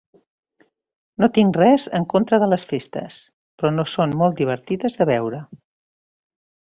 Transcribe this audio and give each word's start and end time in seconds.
No 1.23 1.27
tinc 1.35 1.59
res 1.61 1.85
en 1.99 2.07
contra 2.13 2.39
de 2.43 2.47
les 2.53 2.65
festes, 2.71 3.19
però 3.59 3.71
no 3.77 3.85
són 3.93 4.17
molt 4.23 4.37
divertides 4.41 4.99
de 5.03 5.09
veure. 5.11 5.43